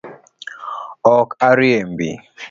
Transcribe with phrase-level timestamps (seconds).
[1.15, 2.09] Ok a riembi.